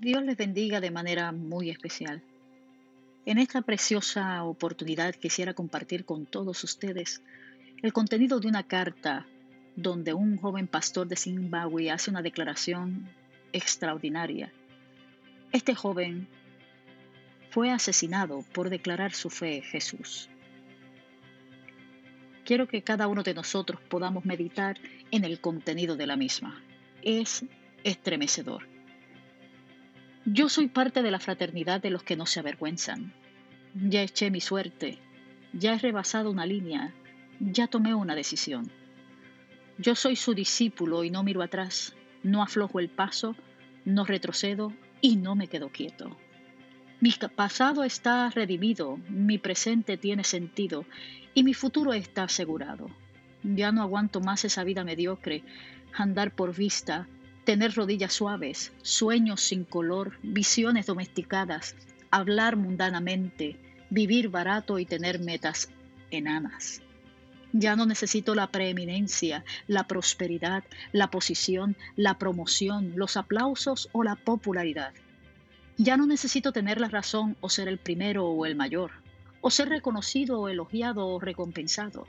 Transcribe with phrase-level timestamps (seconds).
[0.00, 2.22] Dios les bendiga de manera muy especial.
[3.26, 7.20] En esta preciosa oportunidad quisiera compartir con todos ustedes
[7.82, 9.26] el contenido de una carta
[9.76, 13.10] donde un joven pastor de Zimbabue hace una declaración
[13.52, 14.50] extraordinaria.
[15.52, 16.26] Este joven
[17.50, 20.30] fue asesinado por declarar su fe en Jesús.
[22.46, 24.78] Quiero que cada uno de nosotros podamos meditar
[25.10, 26.58] en el contenido de la misma.
[27.02, 27.44] Es
[27.84, 28.79] estremecedor.
[30.26, 33.12] Yo soy parte de la fraternidad de los que no se avergüenzan.
[33.74, 34.98] Ya eché mi suerte,
[35.52, 36.92] ya he rebasado una línea,
[37.38, 38.70] ya tomé una decisión.
[39.78, 43.34] Yo soy su discípulo y no miro atrás, no aflojo el paso,
[43.84, 46.16] no retrocedo y no me quedo quieto.
[47.00, 50.84] Mi pasado está redimido, mi presente tiene sentido
[51.32, 52.90] y mi futuro está asegurado.
[53.42, 55.42] Ya no aguanto más esa vida mediocre,
[55.94, 57.08] andar por vista,
[57.50, 61.74] tener rodillas suaves, sueños sin color, visiones domesticadas,
[62.12, 63.56] hablar mundanamente,
[63.90, 65.68] vivir barato y tener metas
[66.12, 66.80] enanas.
[67.52, 74.14] Ya no necesito la preeminencia, la prosperidad, la posición, la promoción, los aplausos o la
[74.14, 74.92] popularidad.
[75.76, 78.92] Ya no necesito tener la razón o ser el primero o el mayor,
[79.40, 82.06] o ser reconocido o elogiado o recompensado.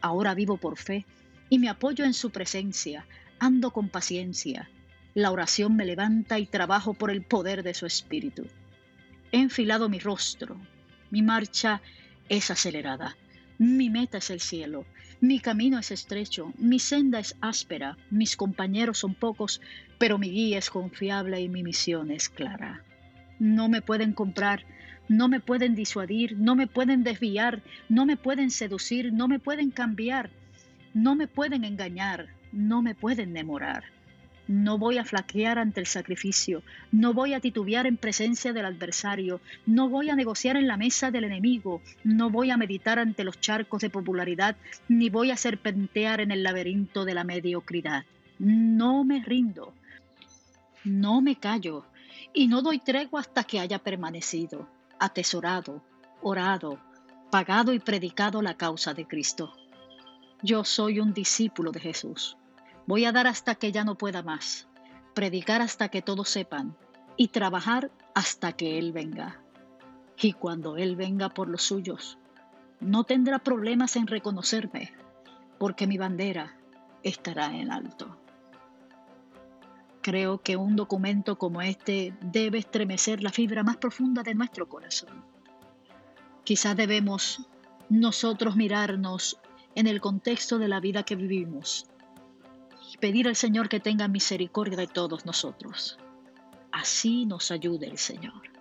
[0.00, 1.04] Ahora vivo por fe
[1.50, 3.04] y me apoyo en su presencia,
[3.38, 4.70] ando con paciencia,
[5.18, 8.46] la oración me levanta y trabajo por el poder de su espíritu.
[9.32, 10.56] He enfilado mi rostro.
[11.10, 11.82] Mi marcha
[12.28, 13.16] es acelerada.
[13.58, 14.84] Mi meta es el cielo.
[15.20, 16.52] Mi camino es estrecho.
[16.56, 17.96] Mi senda es áspera.
[18.10, 19.60] Mis compañeros son pocos,
[19.98, 22.84] pero mi guía es confiable y mi misión es clara.
[23.40, 24.66] No me pueden comprar,
[25.08, 29.72] no me pueden disuadir, no me pueden desviar, no me pueden seducir, no me pueden
[29.72, 30.30] cambiar,
[30.94, 33.97] no me pueden engañar, no me pueden demorar.
[34.48, 39.42] No voy a flaquear ante el sacrificio, no voy a titubear en presencia del adversario,
[39.66, 43.38] no voy a negociar en la mesa del enemigo, no voy a meditar ante los
[43.40, 44.56] charcos de popularidad,
[44.88, 48.04] ni voy a serpentear en el laberinto de la mediocridad.
[48.38, 49.74] No me rindo,
[50.82, 51.84] no me callo
[52.32, 54.66] y no doy tregua hasta que haya permanecido,
[54.98, 55.82] atesorado,
[56.22, 56.78] orado,
[57.30, 59.52] pagado y predicado la causa de Cristo.
[60.42, 62.38] Yo soy un discípulo de Jesús.
[62.88, 64.66] Voy a dar hasta que ya no pueda más,
[65.14, 66.74] predicar hasta que todos sepan
[67.18, 69.42] y trabajar hasta que Él venga.
[70.16, 72.16] Y cuando Él venga por los suyos,
[72.80, 74.94] no tendrá problemas en reconocerme,
[75.58, 76.56] porque mi bandera
[77.02, 78.16] estará en alto.
[80.00, 85.26] Creo que un documento como este debe estremecer la fibra más profunda de nuestro corazón.
[86.42, 87.50] Quizás debemos
[87.90, 89.38] nosotros mirarnos
[89.74, 91.86] en el contexto de la vida que vivimos
[92.96, 95.98] pedir al Señor que tenga misericordia de todos nosotros.
[96.72, 98.57] Así nos ayude el Señor.